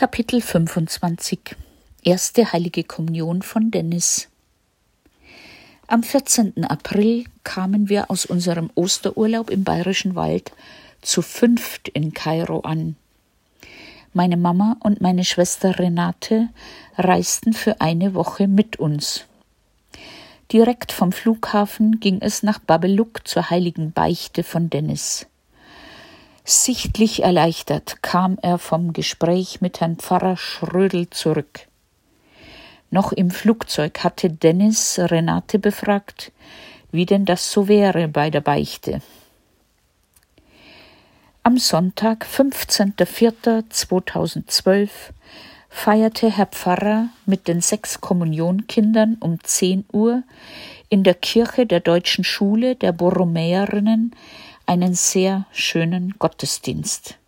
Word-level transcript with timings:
Kapitel 0.00 0.40
25 0.40 1.56
Erste 2.02 2.54
Heilige 2.54 2.84
Kommunion 2.84 3.42
von 3.42 3.70
Dennis 3.70 4.28
Am 5.88 6.02
14. 6.02 6.64
April 6.64 7.24
kamen 7.44 7.90
wir 7.90 8.10
aus 8.10 8.24
unserem 8.24 8.70
Osterurlaub 8.74 9.50
im 9.50 9.62
Bayerischen 9.62 10.14
Wald 10.14 10.52
zu 11.02 11.20
fünft 11.20 11.90
in 11.90 12.14
Kairo 12.14 12.60
an. 12.60 12.96
Meine 14.14 14.38
Mama 14.38 14.78
und 14.80 15.02
meine 15.02 15.22
Schwester 15.22 15.78
Renate 15.78 16.48
reisten 16.96 17.52
für 17.52 17.82
eine 17.82 18.14
Woche 18.14 18.48
mit 18.48 18.76
uns. 18.78 19.26
Direkt 20.50 20.92
vom 20.92 21.12
Flughafen 21.12 22.00
ging 22.00 22.22
es 22.22 22.42
nach 22.42 22.58
Babeluk 22.58 23.28
zur 23.28 23.50
heiligen 23.50 23.92
Beichte 23.92 24.44
von 24.44 24.70
Dennis. 24.70 25.26
Sichtlich 26.44 27.22
erleichtert 27.22 28.02
kam 28.02 28.36
er 28.42 28.58
vom 28.58 28.92
Gespräch 28.92 29.60
mit 29.60 29.80
Herrn 29.80 29.94
Pfarrer 29.96 30.36
Schrödel 30.36 31.08
zurück. 31.10 31.68
Noch 32.90 33.12
im 33.12 33.30
Flugzeug 33.30 34.02
hatte 34.02 34.30
Dennis 34.30 34.98
Renate 34.98 35.60
befragt, 35.60 36.32
wie 36.90 37.06
denn 37.06 37.24
das 37.24 37.52
so 37.52 37.68
wäre 37.68 38.08
bei 38.08 38.30
der 38.30 38.40
Beichte. 38.40 39.00
Am 41.42 41.56
Sonntag, 41.56 42.26
15.04.2012, 42.26 44.90
feierte 45.68 46.30
Herr 46.30 46.46
Pfarrer 46.46 47.08
mit 47.26 47.48
den 47.48 47.60
sechs 47.60 48.00
Kommunionkindern 48.00 49.16
um 49.20 49.38
10 49.42 49.84
Uhr 49.92 50.22
in 50.88 51.04
der 51.04 51.14
Kirche 51.14 51.64
der 51.64 51.78
Deutschen 51.80 52.24
Schule 52.24 52.74
der 52.74 52.90
Borromäerinnen 52.92 54.16
einen 54.70 54.94
sehr 54.94 55.46
schönen 55.50 56.14
Gottesdienst. 56.20 57.18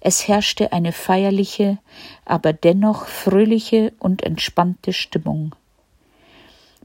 Es 0.00 0.28
herrschte 0.28 0.72
eine 0.72 0.92
feierliche, 0.92 1.78
aber 2.24 2.52
dennoch 2.52 3.06
fröhliche 3.06 3.92
und 3.98 4.22
entspannte 4.22 4.92
Stimmung. 4.92 5.56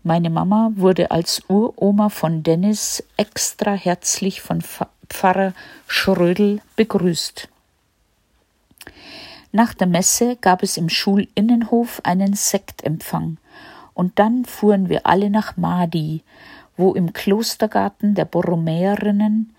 Meine 0.02 0.32
Mama 0.32 0.72
wurde 0.74 1.12
als 1.12 1.44
Uroma 1.48 2.10
von 2.10 2.42
Dennis 2.42 3.04
extra 3.18 3.74
herzlich 3.74 4.42
von 4.42 4.64
Pfarrer 5.10 5.54
Schrödel 5.86 6.62
begrüßt. 6.76 7.48
Nach 9.52 9.76
der 9.76 9.86
Messe 9.86 10.38
gab 10.38 10.64
es 10.64 10.76
im 10.76 10.90
Schulinnenhof 10.90 12.02
einen 12.04 12.34
Sektempfang, 12.34 13.38
und 13.94 14.18
dann 14.18 14.46
fuhren 14.46 14.90
wir 14.90 15.06
alle 15.06 15.30
nach 15.30 15.56
Mahdi, 15.56 16.24
wo 16.78 16.96
im 16.96 17.14
Klostergarten 17.14 18.16
der 18.16 18.26
Borromäerinnen 18.26 19.54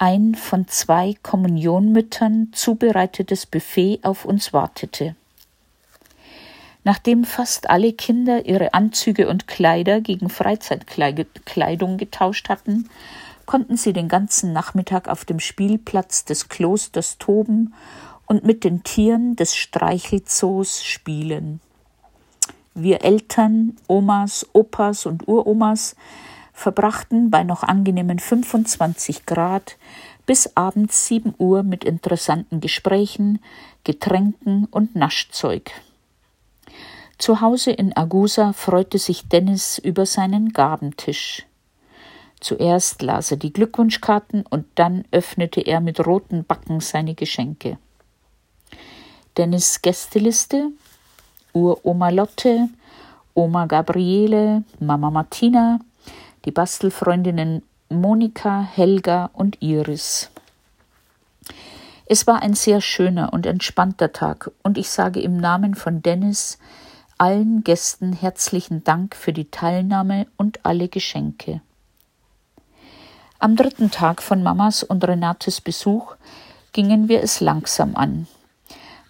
ein 0.00 0.34
von 0.34 0.66
zwei 0.66 1.14
Kommunionmüttern 1.22 2.48
zubereitetes 2.52 3.44
Buffet 3.44 4.00
auf 4.02 4.24
uns 4.24 4.54
wartete. 4.54 5.14
Nachdem 6.84 7.24
fast 7.24 7.68
alle 7.68 7.92
Kinder 7.92 8.46
ihre 8.46 8.72
Anzüge 8.72 9.28
und 9.28 9.46
Kleider 9.46 10.00
gegen 10.00 10.30
Freizeitkleidung 10.30 11.98
getauscht 11.98 12.48
hatten, 12.48 12.88
konnten 13.44 13.76
sie 13.76 13.92
den 13.92 14.08
ganzen 14.08 14.54
Nachmittag 14.54 15.06
auf 15.06 15.26
dem 15.26 15.38
Spielplatz 15.38 16.24
des 16.24 16.48
Klosters 16.48 17.18
toben 17.18 17.74
und 18.24 18.42
mit 18.42 18.64
den 18.64 18.82
Tieren 18.82 19.36
des 19.36 19.54
Streichelzoos 19.54 20.82
spielen. 20.82 21.60
Wir 22.72 23.04
Eltern, 23.04 23.76
Omas, 23.86 24.46
Opas 24.54 25.04
und 25.04 25.28
Uromas 25.28 25.94
verbrachten 26.60 27.30
bei 27.30 27.42
noch 27.42 27.62
angenehmen 27.62 28.18
25 28.18 29.24
Grad 29.24 29.78
bis 30.26 30.56
abends 30.56 31.06
7 31.08 31.34
Uhr 31.38 31.62
mit 31.62 31.84
interessanten 31.84 32.60
Gesprächen, 32.60 33.40
Getränken 33.82 34.66
und 34.70 34.94
Naschzeug. 34.94 35.70
Zu 37.16 37.40
Hause 37.40 37.70
in 37.72 37.96
Agusa 37.96 38.52
freute 38.52 38.98
sich 38.98 39.26
Dennis 39.28 39.78
über 39.78 40.04
seinen 40.04 40.52
Gabentisch. 40.52 41.46
Zuerst 42.40 43.00
las 43.02 43.30
er 43.30 43.36
die 43.38 43.52
Glückwunschkarten 43.52 44.44
und 44.48 44.66
dann 44.74 45.04
öffnete 45.10 45.62
er 45.62 45.80
mit 45.80 46.06
roten 46.06 46.44
Backen 46.44 46.80
seine 46.80 47.14
Geschenke. 47.14 47.78
Dennis 49.36 49.80
Gästeliste, 49.80 50.68
Uroma 51.54 52.10
Lotte, 52.10 52.68
Oma 53.34 53.66
Gabriele, 53.66 54.64
Mama 54.78 55.10
Martina, 55.10 55.80
die 56.44 56.50
Bastelfreundinnen 56.50 57.62
Monika, 57.88 58.62
Helga 58.62 59.30
und 59.32 59.60
Iris. 59.60 60.30
Es 62.06 62.26
war 62.26 62.42
ein 62.42 62.54
sehr 62.54 62.80
schöner 62.80 63.32
und 63.32 63.46
entspannter 63.46 64.12
Tag, 64.12 64.50
und 64.62 64.78
ich 64.78 64.90
sage 64.90 65.20
im 65.20 65.36
Namen 65.36 65.74
von 65.74 66.02
Dennis 66.02 66.58
allen 67.18 67.62
Gästen 67.64 68.12
herzlichen 68.14 68.82
Dank 68.82 69.14
für 69.14 69.32
die 69.32 69.50
Teilnahme 69.50 70.26
und 70.36 70.64
alle 70.64 70.88
Geschenke. 70.88 71.60
Am 73.38 73.56
dritten 73.56 73.90
Tag 73.90 74.22
von 74.22 74.42
Mamas 74.42 74.82
und 74.82 75.06
Renates 75.06 75.60
Besuch 75.60 76.16
gingen 76.72 77.08
wir 77.08 77.22
es 77.22 77.40
langsam 77.40 77.94
an. 77.96 78.26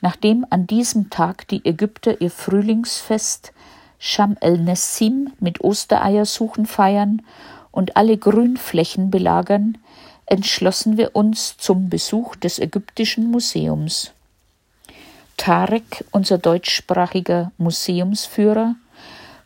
Nachdem 0.00 0.46
an 0.50 0.66
diesem 0.66 1.10
Tag 1.10 1.46
die 1.48 1.64
Ägypter 1.64 2.20
ihr 2.20 2.30
Frühlingsfest 2.30 3.52
Sham 4.00 4.36
el-Nessim 4.40 5.30
mit 5.38 5.60
Ostereiersuchen 5.60 6.66
feiern 6.66 7.22
und 7.70 7.96
alle 7.96 8.16
Grünflächen 8.16 9.12
belagern, 9.12 9.78
entschlossen 10.26 10.96
wir 10.96 11.14
uns 11.14 11.56
zum 11.56 11.88
Besuch 11.88 12.34
des 12.34 12.58
Ägyptischen 12.58 13.30
Museums. 13.30 14.10
Tarek, 15.36 16.04
unser 16.10 16.38
deutschsprachiger 16.38 17.52
Museumsführer, 17.58 18.74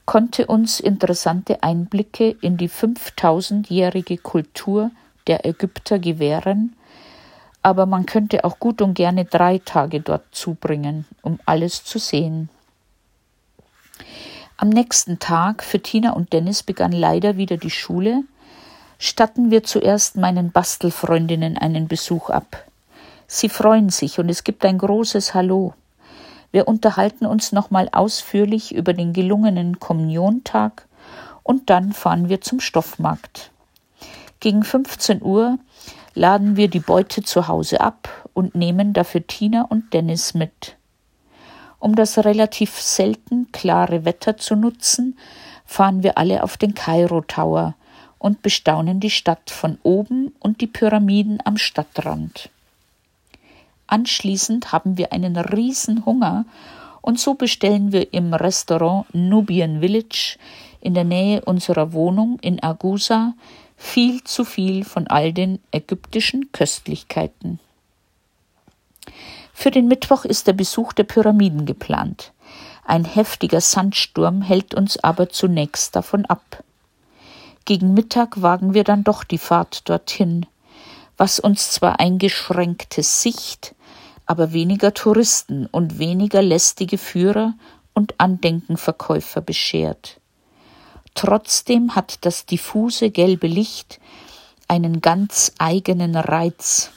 konnte 0.07 0.47
uns 0.47 0.81
interessante 0.81 1.63
Einblicke 1.63 2.35
in 2.41 2.57
die 2.57 2.71
5000-jährige 2.71 4.17
Kultur 4.17 4.91
der 5.27 5.45
Ägypter 5.45 5.99
gewähren 5.99 6.75
aber 7.65 7.87
man 7.87 8.05
könnte 8.05 8.45
auch 8.45 8.59
gut 8.61 8.83
und 8.83 8.93
gerne 8.93 9.25
drei 9.25 9.59
Tage 9.59 10.01
dort 10.01 10.23
zubringen, 10.33 11.07
um 11.23 11.39
alles 11.47 11.83
zu 11.83 11.99
sehen. 11.99 12.51
Am 14.57 14.69
nächsten 14.69 15.19
Tag 15.19 15.65
für 15.65 15.81
Tina 15.81 16.13
und 16.13 16.33
Dennis 16.33 16.63
begann 16.63 16.93
leider 16.93 17.37
wieder 17.37 17.57
die 17.57 17.71
Schule. 17.71 18.23
Statten 18.99 19.51
wir 19.51 19.65
zuerst 19.65 20.17
meinen 20.17 20.53
Bastelfreundinnen 20.53 21.59
einen 21.59 21.89
Besuch 21.89 22.31
ab. 22.31 22.65
Sie 23.27 23.49
freuen 23.49 23.91
sich 23.91 24.21
und 24.21 24.29
es 24.29 24.45
gibt 24.45 24.65
ein 24.65 24.79
großes 24.79 25.35
Hallo. 25.35 25.75
Wir 26.53 26.69
unterhalten 26.69 27.27
uns 27.27 27.51
nochmal 27.51 27.89
ausführlich 27.91 28.73
über 28.73 28.93
den 28.93 29.13
gelungenen 29.13 29.81
Kommuniontag 29.81 30.87
und 31.43 31.69
dann 31.69 31.93
fahren 31.93 32.29
wir 32.29 32.41
zum 32.41 32.61
Stoffmarkt. 32.61 33.51
Gegen 34.39 34.63
15 34.63 35.21
Uhr 35.21 35.59
laden 36.15 36.57
wir 36.57 36.69
die 36.69 36.79
Beute 36.79 37.23
zu 37.23 37.49
Hause 37.49 37.81
ab 37.81 38.29
und 38.35 38.55
nehmen 38.55 38.93
dafür 38.93 39.27
Tina 39.27 39.63
und 39.63 39.93
Dennis 39.93 40.33
mit. 40.33 40.77
Um 41.85 41.97
das 41.97 42.17
relativ 42.17 42.81
selten 42.81 43.53
klare 43.53 44.07
Wetter 44.07 44.39
zu 44.39 44.57
nutzen, 44.57 45.19
fahren 45.67 46.03
wir 46.03 46.17
alle 46.17 46.43
auf 46.43 46.57
den 46.57 46.73
Kairo 46.73 47.21
Tower 47.21 47.75
und 48.17 48.41
bestaunen 48.41 49.01
die 49.01 49.11
Stadt 49.11 49.51
von 49.51 49.77
oben 49.83 50.35
und 50.41 50.63
die 50.63 50.67
Pyramiden 50.67 51.41
am 51.45 51.59
Stadtrand. 51.59 52.49
Anschließend 53.87 54.73
haben 54.73 54.97
wir 54.97 55.13
einen 55.13 55.37
riesen 55.37 56.07
Hunger 56.07 56.47
und 57.03 57.21
so 57.21 57.35
bestellen 57.35 57.93
wir 57.93 58.15
im 58.15 58.33
Restaurant 58.33 59.05
Nubian 59.13 59.81
Village 59.81 60.39
in 60.81 60.95
der 60.95 61.05
Nähe 61.05 61.43
unserer 61.43 61.93
Wohnung 61.93 62.39
in 62.41 62.63
Agusa 62.63 63.35
viel 63.77 64.25
zu 64.25 64.47
viel 64.47 64.85
von 64.85 65.07
all 65.07 65.35
den 65.35 65.59
ägyptischen 65.71 66.51
Köstlichkeiten. 66.51 67.61
Für 69.55 69.71
den 69.71 69.89
Mittwoch 69.89 70.27
ist 70.27 70.49
der 70.49 70.53
Besuch 70.53 70.93
der 70.93 71.05
Pyramiden 71.05 71.65
geplant. 71.65 72.33
Ein 72.85 73.05
heftiger 73.05 73.63
Sandsturm 73.63 74.43
hält 74.43 74.75
uns 74.75 75.03
aber 75.03 75.31
zunächst 75.31 75.97
davon 75.97 76.27
ab. 76.27 76.63
Gegen 77.65 77.95
Mittag 77.95 78.43
wagen 78.43 78.75
wir 78.75 78.85
dann 78.85 79.05
doch 79.05 79.25
die 79.25 79.39
Fahrt 79.39 79.89
dorthin, 79.89 80.45
was 81.17 81.41
uns 81.41 81.71
zwar 81.71 81.99
eingeschränkte 81.99 83.03
Sicht, 83.03 83.75
aber 84.27 84.53
weniger 84.53 84.93
Touristen 84.93 85.67
und 85.67 85.99
weniger 85.99 86.43
lästige 86.43 86.99
Führer 86.99 87.55
und 87.95 88.15
Andenkenverkäufer 88.19 89.41
beschert. 89.41 90.21
Trotzdem 91.15 91.95
hat 91.95 92.19
das 92.23 92.45
diffuse 92.45 93.11
gelbe 93.11 93.47
Licht 93.47 94.01
einen 94.69 95.01
ganz 95.01 95.53
eigenen 95.59 96.17
Reiz. 96.17 96.91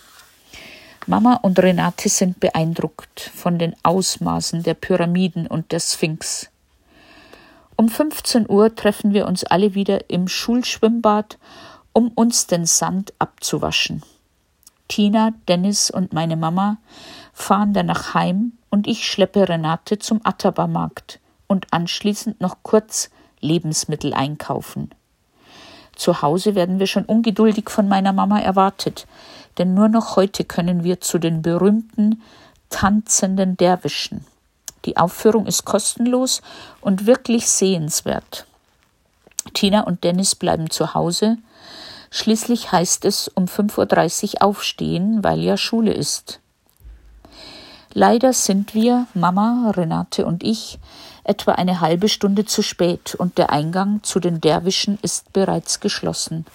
Mama 1.09 1.36
und 1.36 1.57
Renate 1.57 2.09
sind 2.09 2.42
beeindruckt 2.42 3.31
von 3.33 3.57
den 3.57 3.74
Ausmaßen 3.81 4.63
der 4.63 4.74
Pyramiden 4.74 5.48
und 5.48 5.71
der 5.71 5.80
Sphinx. 5.80 6.50
Um 7.77 7.88
15 7.88 8.50
Uhr 8.50 8.75
treffen 8.75 9.13
wir 9.13 9.25
uns 9.25 9.45
alle 9.45 9.74
wieder 9.74 10.09
im 10.09 10.27
Schulschwimmbad, 10.27 11.38
um 11.94 12.09
uns 12.09 12.48
den 12.48 12.65
Sand 12.65 13.13
abzuwaschen. 13.19 14.04
Tina, 14.89 15.31
Dennis 15.48 15.89
und 15.89 16.12
meine 16.12 16.36
Mama 16.36 16.77
fahren 17.31 17.71
danach 17.71 18.13
heim 18.13 18.53
und 18.69 18.86
ich 18.86 19.07
schleppe 19.07 19.48
Renate 19.48 20.00
zum 20.00 20.19
Atterbarmarkt 20.25 21.21
und 21.48 21.68
anschließend 21.71 22.42
noch 22.42 22.57
kurz 22.63 23.10
Lebensmittel 23.39 24.13
einkaufen. 24.13 24.92
Zu 25.95 26.21
Hause 26.21 26.53
werden 26.53 26.80
wir 26.80 26.88
schon 26.88 27.06
ungeduldig 27.06 27.69
von 27.69 27.88
meiner 27.88 28.12
Mama 28.12 28.39
erwartet, 28.39 29.07
denn 29.57 29.74
nur 29.74 29.89
noch 29.89 30.15
heute 30.15 30.44
können 30.44 30.83
wir 30.83 31.01
zu 31.01 31.18
den 31.18 31.42
berühmten 31.42 32.21
tanzenden 32.69 33.57
Derwischen. 33.57 34.25
Die 34.86 34.98
Aufführung 34.98 35.45
ist 35.45 35.65
kostenlos 35.65 36.42
und 36.81 37.06
wirklich 37.06 37.50
sehenswert. 37.50 38.45
Tina 39.54 39.81
und 39.81 40.04
Dennis 40.04 40.36
bleiben 40.36 40.69
zu 40.69 40.94
Hause. 40.94 41.38
Schließlich 42.09 42.71
heißt 42.71 43.06
es 43.06 43.27
um 43.27 43.45
5.30 43.45 44.36
Uhr 44.36 44.44
aufstehen, 44.44 45.24
weil 45.24 45.39
ja 45.39 45.57
Schule 45.57 45.94
ist. 45.94 46.39
Leider 47.94 48.31
sind 48.33 48.74
wir, 48.74 49.07
Mama, 49.13 49.71
Renate 49.75 50.25
und 50.25 50.44
ich, 50.44 50.80
etwa 51.24 51.53
eine 51.53 51.81
halbe 51.81 52.07
Stunde 52.10 52.45
zu 52.45 52.62
spät 52.62 53.15
und 53.15 53.38
der 53.38 53.51
Eingang 53.51 54.03
zu 54.03 54.19
den 54.19 54.39
Derwischen 54.39 55.00
ist 55.01 55.33
bereits 55.33 55.80
geschlossen. 55.80 56.45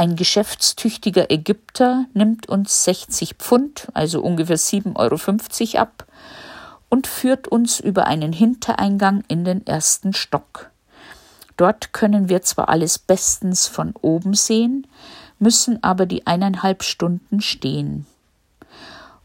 Ein 0.00 0.16
geschäftstüchtiger 0.16 1.30
Ägypter 1.30 2.06
nimmt 2.14 2.48
uns 2.48 2.84
60 2.84 3.34
Pfund, 3.34 3.88
also 3.92 4.22
ungefähr 4.22 4.56
7,50 4.56 5.74
Euro 5.74 5.82
ab 5.82 6.06
und 6.88 7.06
führt 7.06 7.48
uns 7.48 7.80
über 7.80 8.06
einen 8.06 8.32
Hintereingang 8.32 9.24
in 9.28 9.44
den 9.44 9.66
ersten 9.66 10.14
Stock. 10.14 10.70
Dort 11.58 11.92
können 11.92 12.30
wir 12.30 12.40
zwar 12.40 12.70
alles 12.70 12.98
bestens 12.98 13.66
von 13.66 13.92
oben 14.00 14.32
sehen, 14.32 14.86
müssen 15.38 15.82
aber 15.82 16.06
die 16.06 16.26
eineinhalb 16.26 16.82
Stunden 16.82 17.42
stehen 17.42 18.06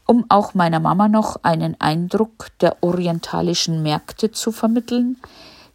um 0.06 0.26
auch 0.28 0.52
meiner 0.52 0.78
Mama 0.78 1.08
noch 1.08 1.42
einen 1.42 1.80
Eindruck 1.80 2.48
der 2.60 2.82
orientalischen 2.82 3.82
Märkte 3.82 4.30
zu 4.30 4.52
vermitteln, 4.52 5.16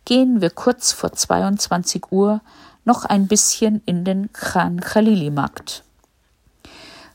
gehen 0.06 0.42
wir 0.42 0.50
kurz 0.50 0.94
vor 0.94 1.12
22 1.12 2.12
Uhr 2.12 2.42
noch 2.86 3.06
ein 3.06 3.28
bisschen 3.28 3.82
in 3.86 4.04
den 4.04 4.32
Khan 4.34 4.80
Khalili 4.80 5.30
Markt. 5.30 5.84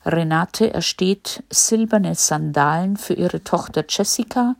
Renate 0.04 0.72
ersteht 0.72 1.42
silberne 1.50 2.14
Sandalen 2.14 2.96
für 2.96 3.14
ihre 3.14 3.42
Tochter 3.42 3.84
Jessica 3.88 4.54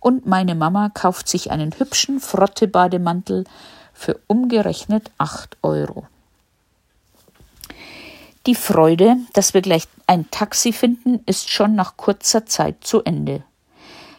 und 0.00 0.26
meine 0.26 0.54
Mama 0.54 0.88
kauft 0.88 1.28
sich 1.28 1.50
einen 1.50 1.78
hübschen 1.78 2.20
Frotte-Bademantel 2.20 3.44
für 3.92 4.18
umgerechnet 4.26 5.10
8 5.18 5.58
Euro. 5.62 6.06
Die 8.46 8.54
Freude, 8.54 9.16
dass 9.34 9.52
wir 9.52 9.60
gleich 9.60 9.84
ein 10.06 10.30
Taxi 10.30 10.72
finden, 10.72 11.20
ist 11.26 11.50
schon 11.50 11.74
nach 11.74 11.98
kurzer 11.98 12.46
Zeit 12.46 12.76
zu 12.82 13.02
Ende. 13.02 13.42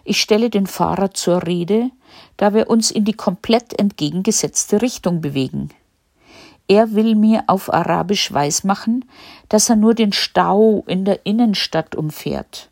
Ich 0.04 0.22
stelle 0.22 0.52
den 0.52 0.68
Fahrer 0.68 1.16
zur 1.16 1.48
Rede, 1.48 1.90
da 2.38 2.54
wir 2.54 2.70
uns 2.70 2.92
in 2.92 3.06
die 3.06 3.14
komplett 3.14 3.80
entgegengesetzte 3.80 4.84
Richtung 4.84 5.22
bewegen. 5.22 5.72
Er 6.69 6.94
will 6.94 7.16
mir 7.16 7.45
auf 7.48 7.74
Arabisch 7.74 8.31
weismachen, 8.31 9.04
dass 9.50 9.69
er 9.69 9.75
nur 9.75 9.95
den 9.95 10.13
Stau 10.13 10.83
in 10.86 11.04
der 11.04 11.25
Innenstadt 11.25 11.95
umfährt. 11.95 12.69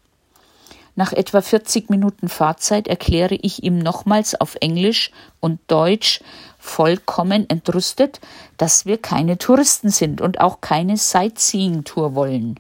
Nach 0.96 1.14
etwa 1.14 1.42
40 1.42 1.90
Minuten 1.90 2.30
Fahrzeit 2.30 2.88
erkläre 2.88 3.34
ich 3.34 3.64
ihm 3.64 3.80
nochmals 3.80 4.40
auf 4.40 4.56
Englisch 4.62 5.12
und 5.40 5.60
Deutsch 5.68 6.22
vollkommen 6.60 7.50
entrüstet, 7.50 8.20
dass 8.58 8.86
wir 8.86 9.00
keine 9.00 9.40
Touristen 9.40 9.90
sind 9.90 10.22
und 10.22 10.40
auch 10.42 10.62
keine 10.62 10.98
Sightseeing-Tour 10.98 12.14
wollen. 12.14 12.60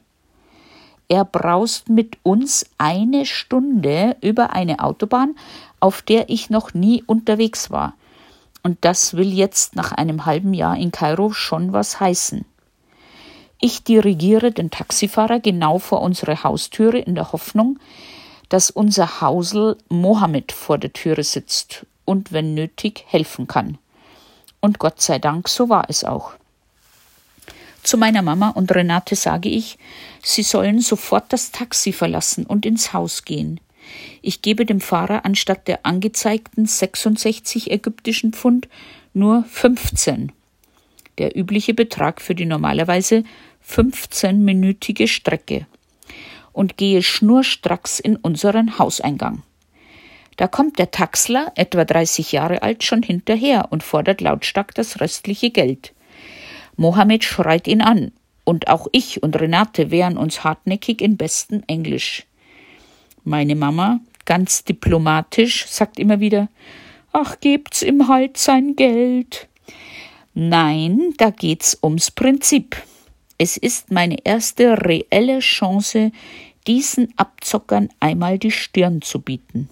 Er 1.07 1.23
braust 1.23 1.87
mit 1.87 2.17
uns 2.23 2.65
eine 2.79 3.27
Stunde 3.27 4.17
über 4.21 4.53
eine 4.53 4.79
Autobahn, 4.79 5.35
auf 5.79 6.01
der 6.01 6.29
ich 6.29 6.49
noch 6.49 6.73
nie 6.73 7.03
unterwegs 7.05 7.69
war. 7.69 7.93
Und 8.63 8.77
das 8.81 9.15
will 9.15 9.33
jetzt 9.33 9.75
nach 9.75 9.91
einem 9.91 10.25
halben 10.25 10.53
Jahr 10.53 10.77
in 10.77 10.91
Kairo 10.91 11.31
schon 11.31 11.73
was 11.73 11.99
heißen. 11.99 12.45
Ich 13.59 13.83
dirigiere 13.83 14.51
den 14.51 14.69
Taxifahrer 14.69 15.39
genau 15.39 15.79
vor 15.79 16.01
unsere 16.01 16.43
Haustüre 16.43 16.99
in 16.99 17.15
der 17.15 17.31
Hoffnung, 17.31 17.79
dass 18.49 18.69
unser 18.69 19.21
Hausel 19.21 19.77
Mohammed 19.89 20.51
vor 20.51 20.77
der 20.77 20.93
Türe 20.93 21.23
sitzt 21.23 21.85
und 22.05 22.31
wenn 22.31 22.53
nötig 22.53 23.03
helfen 23.07 23.47
kann. 23.47 23.77
Und 24.59 24.79
Gott 24.79 25.01
sei 25.01 25.19
Dank, 25.19 25.49
so 25.49 25.69
war 25.69 25.85
es 25.89 26.03
auch. 26.03 26.33
Zu 27.83 27.97
meiner 27.97 28.21
Mama 28.21 28.49
und 28.49 28.73
Renate 28.73 29.15
sage 29.15 29.49
ich, 29.49 29.77
sie 30.21 30.43
sollen 30.43 30.81
sofort 30.81 31.31
das 31.31 31.51
Taxi 31.51 31.93
verlassen 31.93 32.45
und 32.45 32.65
ins 32.65 32.93
Haus 32.93 33.23
gehen. 33.23 33.59
Ich 34.21 34.41
gebe 34.41 34.65
dem 34.65 34.81
Fahrer 34.81 35.25
anstatt 35.25 35.67
der 35.67 35.85
angezeigten 35.85 36.65
66 36.65 37.71
ägyptischen 37.71 38.33
Pfund 38.33 38.67
nur 39.13 39.43
15. 39.43 40.31
Der 41.17 41.37
übliche 41.37 41.73
Betrag 41.73 42.21
für 42.21 42.35
die 42.35 42.45
normalerweise 42.45 43.23
15-minütige 43.67 45.07
Strecke 45.07 45.65
und 46.53 46.77
gehe 46.77 47.03
schnurstracks 47.03 47.99
in 47.99 48.15
unseren 48.15 48.79
Hauseingang. 48.79 49.43
Da 50.37 50.47
kommt 50.47 50.77
der 50.77 50.91
Taxler, 50.91 51.51
etwa 51.55 51.83
30 51.83 52.31
Jahre 52.31 52.61
alt, 52.61 52.83
schon 52.83 53.01
hinterher 53.01 53.67
und 53.71 53.83
fordert 53.83 54.21
lautstark 54.21 54.73
das 54.75 55.01
restliche 55.01 55.49
Geld. 55.49 55.93
Mohammed 56.75 57.23
schreit 57.23 57.67
ihn 57.67 57.81
an, 57.81 58.11
und 58.43 58.69
auch 58.69 58.87
ich 58.91 59.21
und 59.23 59.39
Renate 59.39 59.91
wehren 59.91 60.17
uns 60.17 60.43
hartnäckig 60.43 61.01
in 61.01 61.17
bestem 61.17 61.63
Englisch. 61.67 62.23
Meine 63.27 63.55
Mama, 63.55 63.99
ganz 64.23 64.63
diplomatisch, 64.63 65.65
sagt 65.67 65.99
immer 65.99 66.21
wieder 66.21 66.47
Ach, 67.11 67.37
gebt's 67.41 67.81
ihm 67.81 68.07
halt 68.07 68.37
sein 68.37 68.77
Geld. 68.77 69.49
Nein, 70.33 71.13
da 71.17 71.31
geht's 71.31 71.77
ums 71.83 72.09
Prinzip. 72.09 72.81
Es 73.37 73.57
ist 73.57 73.91
meine 73.91 74.15
erste 74.23 74.81
reelle 74.81 75.39
Chance, 75.39 76.13
diesen 76.67 77.13
Abzockern 77.17 77.89
einmal 77.99 78.39
die 78.39 78.51
Stirn 78.51 79.01
zu 79.01 79.19
bieten. 79.19 79.67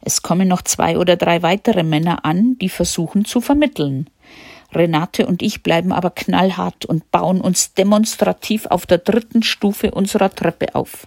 Es 0.00 0.22
kommen 0.22 0.48
noch 0.48 0.62
zwei 0.62 0.98
oder 0.98 1.14
drei 1.14 1.44
weitere 1.44 1.84
Männer 1.84 2.24
an, 2.24 2.58
die 2.58 2.68
versuchen 2.68 3.24
zu 3.24 3.40
vermitteln. 3.40 4.10
Renate 4.74 5.24
und 5.24 5.40
ich 5.40 5.62
bleiben 5.62 5.92
aber 5.92 6.10
knallhart 6.10 6.84
und 6.84 7.12
bauen 7.12 7.40
uns 7.40 7.74
demonstrativ 7.74 8.66
auf 8.66 8.86
der 8.86 8.98
dritten 8.98 9.44
Stufe 9.44 9.92
unserer 9.92 10.34
Treppe 10.34 10.74
auf. 10.74 11.06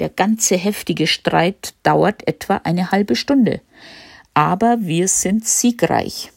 Der 0.00 0.08
ganze 0.08 0.56
heftige 0.56 1.06
Streit 1.06 1.74
dauert 1.82 2.26
etwa 2.26 2.60
eine 2.64 2.90
halbe 2.90 3.16
Stunde, 3.16 3.60
aber 4.34 4.78
wir 4.80 5.08
sind 5.08 5.46
siegreich. 5.46 6.32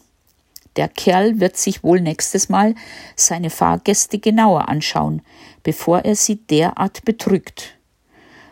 Der 0.75 0.89
Kerl 0.89 1.39
wird 1.39 1.55
sich 1.55 1.83
wohl 1.83 2.01
nächstes 2.01 2.49
Mal 2.49 2.75
seine 3.15 3.49
Fahrgäste 3.49 4.19
genauer 4.19 4.67
anschauen, 4.67 5.21
bevor 5.63 6.03
er 6.03 6.15
sie 6.15 6.35
derart 6.35 7.05
betrügt. 7.05 7.77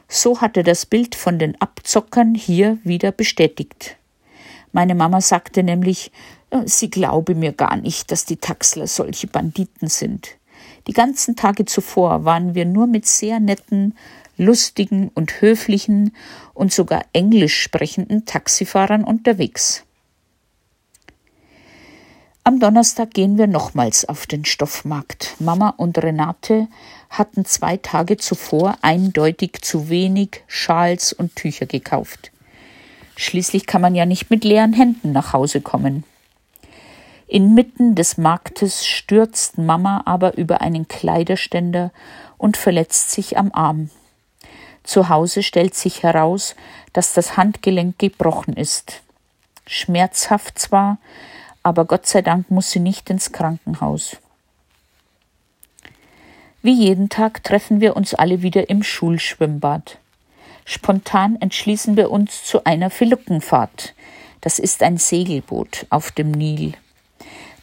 So 0.07 0.41
hat 0.41 0.55
er 0.57 0.63
das 0.63 0.85
Bild 0.85 1.15
von 1.15 1.37
den 1.37 1.59
Abzockern 1.59 2.35
hier 2.35 2.77
wieder 2.83 3.11
bestätigt. 3.11 3.97
Meine 4.71 4.95
Mama 4.95 5.21
sagte 5.21 5.63
nämlich, 5.63 6.11
sie 6.65 6.89
glaube 6.89 7.35
mir 7.35 7.51
gar 7.51 7.75
nicht, 7.75 8.11
dass 8.11 8.25
die 8.25 8.37
Taxler 8.37 8.87
solche 8.87 9.27
Banditen 9.27 9.87
sind. 9.89 10.37
Die 10.87 10.93
ganzen 10.93 11.35
Tage 11.35 11.65
zuvor 11.65 12.25
waren 12.25 12.55
wir 12.55 12.65
nur 12.65 12.87
mit 12.87 13.05
sehr 13.05 13.39
netten, 13.39 13.95
lustigen 14.37 15.09
und 15.13 15.41
höflichen 15.41 16.15
und 16.53 16.73
sogar 16.73 17.03
englisch 17.13 17.61
sprechenden 17.61 18.25
Taxifahrern 18.25 19.03
unterwegs. 19.03 19.83
Am 22.45 22.59
Donnerstag 22.59 23.11
gehen 23.11 23.37
wir 23.37 23.47
nochmals 23.47 24.03
auf 24.03 24.27
den 24.27 24.43
Stoffmarkt. 24.43 25.35
Mama 25.39 25.69
und 25.77 25.97
Renate 25.97 26.67
hatten 27.09 27.45
zwei 27.45 27.77
Tage 27.77 28.17
zuvor 28.17 28.75
eindeutig 28.81 29.61
zu 29.61 29.87
wenig 29.87 30.41
Schals 30.47 31.13
und 31.13 31.37
Tücher 31.37 31.67
gekauft. 31.67 32.31
Schließlich 33.15 33.65
kann 33.65 33.81
man 33.81 33.95
ja 33.95 34.05
nicht 34.05 34.29
mit 34.29 34.43
leeren 34.43 34.73
Händen 34.73 35.13
nach 35.13 35.31
Hause 35.31 35.61
kommen. 35.61 36.03
Inmitten 37.33 37.95
des 37.95 38.19
Marktes 38.19 38.85
stürzt 38.85 39.57
Mama 39.57 40.03
aber 40.05 40.37
über 40.37 40.61
einen 40.61 40.87
Kleiderständer 40.87 41.91
und 42.37 42.57
verletzt 42.57 43.09
sich 43.09 43.39
am 43.39 43.51
Arm. 43.51 43.89
Zu 44.83 45.09
Hause 45.09 45.41
stellt 45.41 45.73
sich 45.73 46.03
heraus, 46.03 46.55
dass 46.93 47.13
das 47.13 47.35
Handgelenk 47.35 47.97
gebrochen 47.97 48.55
ist. 48.55 49.01
Schmerzhaft 49.65 50.59
zwar, 50.59 50.99
aber 51.63 51.85
Gott 51.85 52.05
sei 52.05 52.21
Dank 52.21 52.51
muss 52.51 52.69
sie 52.69 52.79
nicht 52.79 53.09
ins 53.09 53.31
Krankenhaus. 53.31 54.17
Wie 56.61 56.73
jeden 56.73 57.09
Tag 57.09 57.43
treffen 57.43 57.81
wir 57.81 57.95
uns 57.95 58.13
alle 58.13 58.43
wieder 58.43 58.69
im 58.69 58.83
Schulschwimmbad. 58.83 59.97
Spontan 60.65 61.41
entschließen 61.41 61.97
wir 61.97 62.11
uns 62.11 62.43
zu 62.43 62.63
einer 62.63 62.91
Filuckenfahrt. 62.91 63.95
Das 64.41 64.59
ist 64.59 64.83
ein 64.83 64.97
Segelboot 64.97 65.87
auf 65.89 66.11
dem 66.11 66.29
Nil. 66.29 66.75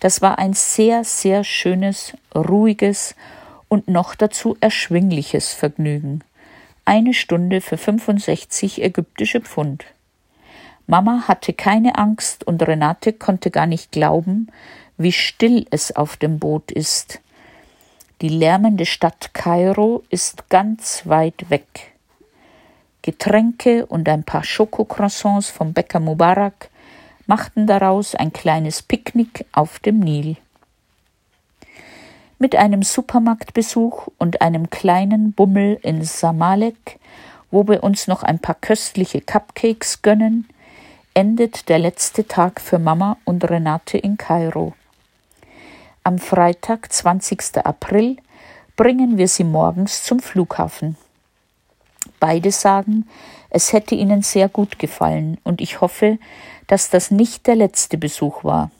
Das 0.00 0.22
war 0.22 0.38
ein 0.38 0.54
sehr, 0.54 1.04
sehr 1.04 1.44
schönes, 1.44 2.14
ruhiges 2.34 3.14
und 3.68 3.86
noch 3.86 4.14
dazu 4.14 4.56
erschwingliches 4.60 5.52
Vergnügen. 5.52 6.24
Eine 6.86 7.14
Stunde 7.14 7.60
für 7.60 7.76
65 7.76 8.82
ägyptische 8.82 9.42
Pfund. 9.42 9.84
Mama 10.86 11.28
hatte 11.28 11.52
keine 11.52 11.98
Angst 11.98 12.44
und 12.46 12.66
Renate 12.66 13.12
konnte 13.12 13.50
gar 13.50 13.66
nicht 13.66 13.92
glauben, 13.92 14.48
wie 14.96 15.12
still 15.12 15.66
es 15.70 15.94
auf 15.94 16.16
dem 16.16 16.38
Boot 16.38 16.72
ist. 16.72 17.20
Die 18.22 18.28
lärmende 18.28 18.86
Stadt 18.86 19.32
Kairo 19.32 20.02
ist 20.10 20.48
ganz 20.48 21.02
weit 21.04 21.48
weg. 21.48 21.92
Getränke 23.02 23.86
und 23.86 24.08
ein 24.08 24.24
paar 24.24 24.44
Schokocroissants 24.44 25.48
vom 25.48 25.72
Bäcker 25.72 26.00
Mubarak 26.00 26.69
machten 27.30 27.68
daraus 27.68 28.16
ein 28.16 28.32
kleines 28.32 28.82
Picknick 28.82 29.46
auf 29.52 29.78
dem 29.78 30.00
Nil. 30.00 30.36
Mit 32.40 32.56
einem 32.56 32.82
Supermarktbesuch 32.82 34.08
und 34.18 34.42
einem 34.42 34.68
kleinen 34.68 35.32
Bummel 35.32 35.78
in 35.82 36.02
Samalek, 36.02 36.98
wo 37.52 37.68
wir 37.68 37.84
uns 37.84 38.08
noch 38.08 38.24
ein 38.24 38.40
paar 38.40 38.56
köstliche 38.56 39.20
Cupcakes 39.20 40.02
gönnen, 40.02 40.48
endet 41.14 41.68
der 41.68 41.78
letzte 41.78 42.26
Tag 42.26 42.60
für 42.60 42.80
Mama 42.80 43.16
und 43.24 43.48
Renate 43.48 43.96
in 43.96 44.16
Kairo. 44.16 44.72
Am 46.02 46.18
Freitag, 46.18 46.92
20. 46.92 47.64
April, 47.64 48.16
bringen 48.74 49.18
wir 49.18 49.28
sie 49.28 49.44
morgens 49.44 50.02
zum 50.02 50.18
Flughafen. 50.18 50.96
Beide 52.18 52.50
sagen, 52.50 53.06
es 53.50 53.72
hätte 53.72 53.94
ihnen 53.94 54.22
sehr 54.22 54.48
gut 54.48 54.78
gefallen 54.78 55.38
und 55.44 55.60
ich 55.60 55.80
hoffe, 55.80 56.18
dass 56.66 56.88
das 56.88 57.10
nicht 57.10 57.46
der 57.46 57.56
letzte 57.56 57.98
Besuch 57.98 58.44
war. 58.44 58.70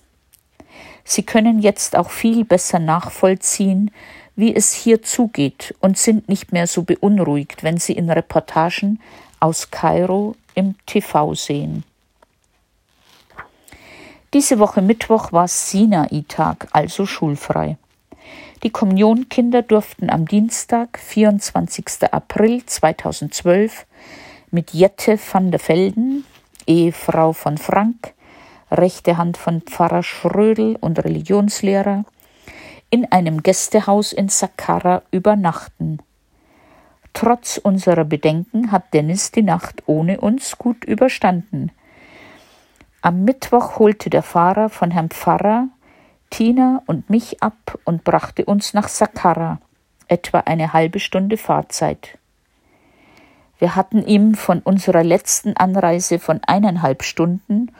Sie 1.05 1.25
können 1.25 1.59
jetzt 1.61 1.97
auch 1.97 2.11
viel 2.11 2.45
besser 2.45 2.79
nachvollziehen, 2.79 3.91
wie 4.37 4.55
es 4.55 4.73
hier 4.73 5.03
zugeht 5.03 5.75
und 5.81 5.99
sind 5.99 6.29
nicht 6.29 6.53
mehr 6.53 6.67
so 6.67 6.83
beunruhigt, 6.83 7.63
wenn 7.65 7.79
sie 7.79 7.93
in 7.93 8.11
Reportagen 8.11 9.01
aus 9.41 9.71
Kairo 9.71 10.37
im 10.55 10.77
TV 10.87 11.35
sehen. 11.35 11.85
Diese 14.33 14.61
Woche 14.61 14.81
Mittwoch 14.81 15.33
war 15.33 15.49
Sinai-Tag, 15.49 16.69
also 16.71 17.05
schulfrei. 17.05 17.77
Die 18.63 18.71
Kommunionkinder 18.71 19.63
durften 19.63 20.11
am 20.11 20.27
Dienstag, 20.27 20.99
24. 20.99 22.13
April 22.13 22.65
2012, 22.65 23.87
mit 24.51 24.73
Jette 24.73 25.19
van 25.19 25.51
der 25.51 25.61
Velden, 25.61 26.25
Ehefrau 26.67 27.33
von 27.33 27.59
Frank, 27.59 28.15
rechte 28.71 29.17
Hand 29.17 29.37
von 29.37 29.63
Pfarrer 29.63 30.03
Schrödel 30.03 30.77
und 30.81 31.03
Religionslehrer, 31.03 32.05
in 32.91 33.11
einem 33.11 33.43
Gästehaus 33.43 34.13
in 34.13 34.29
Saqqara 34.29 35.03
übernachten. 35.11 35.99
Trotz 37.13 37.59
unserer 37.59 38.05
Bedenken 38.05 38.73
hat 38.73 38.95
Dennis 38.95 39.33
die 39.33 39.43
Nacht 39.43 39.83
ohne 39.87 40.21
uns 40.21 40.59
gut 40.59 40.85
überstanden. 40.85 41.73
Am 43.03 43.25
Mittwoch 43.25 43.79
holte 43.79 44.11
der 44.11 44.23
Fahrer 44.23 44.69
von 44.69 44.91
Herrn 44.91 45.11
Pfarrer 45.11 45.69
Tina 46.31 46.83
und 46.87 47.11
mich 47.11 47.43
ab 47.43 47.79
und 47.85 48.05
brachte 48.05 48.45
uns 48.45 48.73
nach 48.73 48.89
Saqqara, 48.89 49.61
etwa 50.07 50.39
eine 50.41 50.73
halbe 50.73 51.01
Stunde 51.01 51.37
Fahrzeit. 51.37 52.20
Wir 53.61 53.77
hatten 53.77 54.05
ihm 54.05 54.35
von 54.35 54.61
unserer 54.61 55.05
letzten 55.05 55.55
Anreise 55.57 56.19
von 56.19 56.41
eineinhalb 56.47 57.03
Stunden 57.05 57.71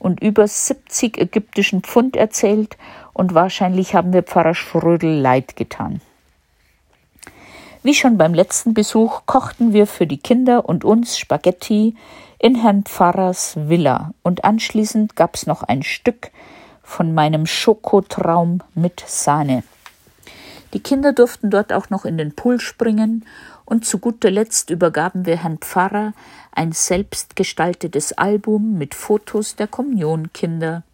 und 0.00 0.20
über 0.20 0.46
70 0.46 1.16
ägyptischen 1.16 1.82
Pfund 1.82 2.16
erzählt 2.16 2.76
und 3.12 3.34
wahrscheinlich 3.34 3.94
haben 3.94 4.12
wir 4.12 4.24
Pfarrer 4.24 4.56
Schrödel 4.56 5.20
leid 5.20 5.54
getan. 5.54 6.00
Wie 7.84 7.94
schon 7.94 8.18
beim 8.18 8.34
letzten 8.34 8.74
Besuch 8.74 9.22
kochten 9.26 9.72
wir 9.72 9.86
für 9.86 10.08
die 10.08 10.18
Kinder 10.18 10.68
und 10.68 10.84
uns 10.84 11.16
Spaghetti 11.16 11.94
in 12.40 12.56
Herrn 12.56 12.82
Pfarrers 12.82 13.54
Villa 13.56 14.12
und 14.24 14.44
anschließend 14.44 15.14
gab's 15.14 15.46
noch 15.46 15.62
ein 15.62 15.84
Stück 15.84 16.32
von 16.82 17.14
meinem 17.14 17.46
Schokotraum 17.46 18.62
mit 18.74 19.04
Sahne. 19.06 19.62
Die 20.74 20.80
Kinder 20.80 21.12
durften 21.12 21.50
dort 21.50 21.72
auch 21.72 21.90
noch 21.90 22.04
in 22.04 22.18
den 22.18 22.34
Pool 22.34 22.60
springen 22.60 23.24
und 23.68 23.84
zu 23.84 23.98
guter 23.98 24.30
Letzt 24.30 24.70
übergaben 24.70 25.26
wir 25.26 25.42
Herrn 25.42 25.58
Pfarrer 25.58 26.14
ein 26.52 26.72
selbstgestaltetes 26.72 28.14
Album 28.14 28.78
mit 28.78 28.94
Fotos 28.94 29.56
der 29.56 29.66
Kommunionkinder. 29.66 30.84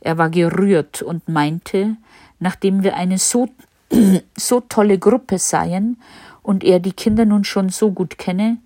Er 0.00 0.16
war 0.16 0.30
gerührt 0.30 1.02
und 1.02 1.28
meinte, 1.28 1.96
nachdem 2.38 2.84
wir 2.84 2.94
eine 2.94 3.18
so, 3.18 3.48
so 4.36 4.60
tolle 4.60 4.96
Gruppe 4.96 5.40
seien 5.40 6.00
und 6.44 6.62
er 6.62 6.78
die 6.78 6.92
Kinder 6.92 7.24
nun 7.24 7.42
schon 7.42 7.68
so 7.68 7.90
gut 7.90 8.16
kenne, 8.16 8.58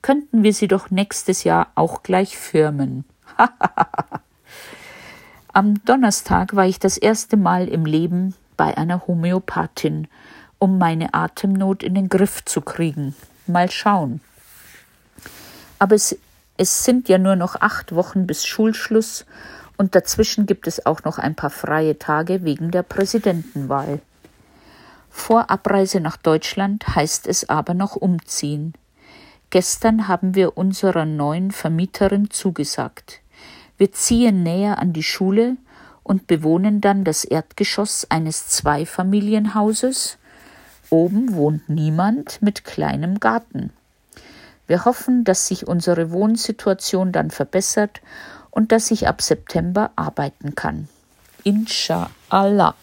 könnten 0.00 0.44
wir 0.44 0.54
sie 0.54 0.68
doch 0.68 0.92
nächstes 0.92 1.42
Jahr 1.42 1.72
auch 1.74 2.04
gleich 2.04 2.38
firmen. 2.38 3.04
Am 5.52 5.84
Donnerstag 5.84 6.54
war 6.54 6.66
ich 6.66 6.78
das 6.78 6.98
erste 6.98 7.36
Mal 7.36 7.66
im 7.66 7.84
Leben 7.84 8.36
bei 8.56 8.78
einer 8.78 9.08
Homöopathin, 9.08 10.06
um 10.60 10.78
meine 10.78 11.12
Atemnot 11.14 11.82
in 11.82 11.96
den 11.96 12.08
Griff 12.08 12.44
zu 12.44 12.60
kriegen. 12.60 13.16
Mal 13.48 13.68
schauen. 13.70 14.20
Aber 15.80 15.96
es, 15.96 16.16
es 16.56 16.84
sind 16.84 17.08
ja 17.08 17.18
nur 17.18 17.34
noch 17.34 17.56
acht 17.60 17.92
Wochen 17.94 18.28
bis 18.28 18.46
Schulschluss 18.46 19.26
und 19.76 19.96
dazwischen 19.96 20.46
gibt 20.46 20.68
es 20.68 20.86
auch 20.86 21.02
noch 21.02 21.18
ein 21.18 21.34
paar 21.34 21.50
freie 21.50 21.98
Tage 21.98 22.44
wegen 22.44 22.70
der 22.70 22.82
Präsidentenwahl. 22.84 24.00
Vor 25.08 25.50
Abreise 25.50 26.00
nach 26.00 26.18
Deutschland 26.18 26.86
heißt 26.94 27.26
es 27.26 27.48
aber 27.48 27.74
noch 27.74 27.96
umziehen. 27.96 28.74
Gestern 29.50 30.06
haben 30.06 30.36
wir 30.36 30.56
unserer 30.56 31.04
neuen 31.04 31.50
Vermieterin 31.50 32.30
zugesagt. 32.30 33.20
Wir 33.78 33.90
ziehen 33.90 34.42
näher 34.42 34.78
an 34.78 34.92
die 34.92 35.02
Schule 35.02 35.56
und 36.02 36.26
bewohnen 36.26 36.80
dann 36.80 37.02
das 37.02 37.24
Erdgeschoss 37.24 38.06
eines 38.10 38.48
Zweifamilienhauses. 38.48 40.18
Oben 40.90 41.34
wohnt 41.34 41.68
niemand 41.68 42.42
mit 42.42 42.64
kleinem 42.64 43.20
Garten. 43.20 43.72
Wir 44.66 44.84
hoffen, 44.84 45.24
dass 45.24 45.46
sich 45.46 45.66
unsere 45.66 46.10
Wohnsituation 46.10 47.12
dann 47.12 47.30
verbessert 47.30 48.00
und 48.50 48.72
dass 48.72 48.90
ich 48.90 49.08
ab 49.08 49.22
September 49.22 49.90
arbeiten 49.96 50.54
kann. 50.54 50.88
Inshallah. 51.44 52.74